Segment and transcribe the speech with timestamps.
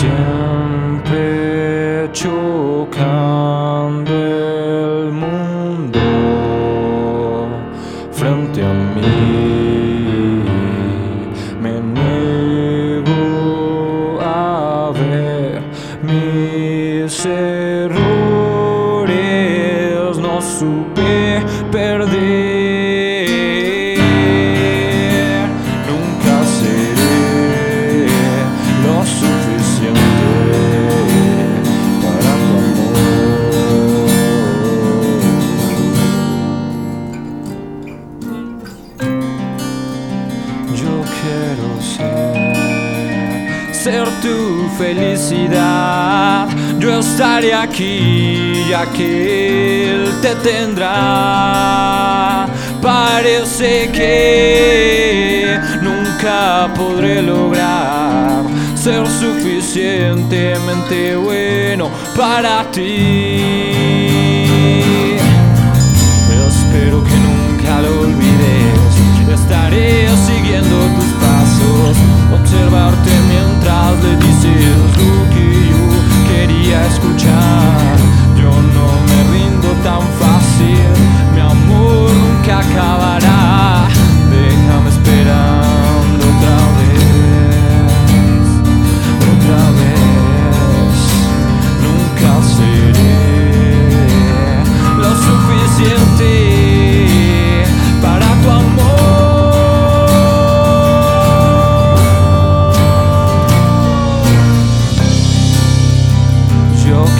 [0.00, 6.00] siempre chocando el mundo
[8.10, 10.42] frente a mí.
[11.62, 13.22] Me niego
[14.22, 15.60] a ver
[16.02, 17.98] mis errores,
[20.18, 20.89] no supe
[41.22, 46.48] quiero ser, ser tu felicidad.
[46.78, 52.46] Yo estaré aquí ya que él te tendrá.
[52.80, 64.09] Parece que nunca podré lograr ser suficientemente bueno para ti.
[76.70, 77.96] Escuchar.
[78.36, 80.78] Yo no me rindo tan fácil,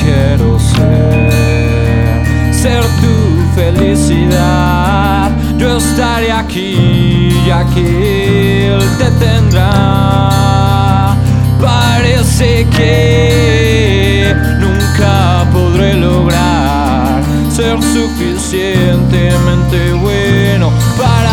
[0.00, 3.14] Quiero ser, ser tu
[3.54, 5.30] felicidad.
[5.56, 11.16] Yo estaré aquí ya que él te tendrá.
[11.60, 16.78] Parece que nunca podré lograr
[17.58, 21.27] ser suficientemente bueno para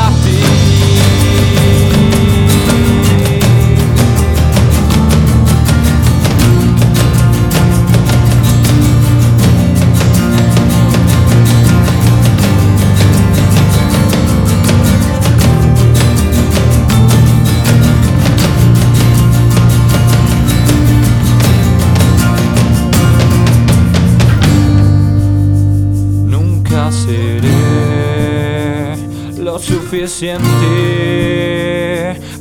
[29.65, 30.45] suficiente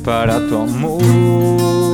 [0.03, 1.84] para tu amor.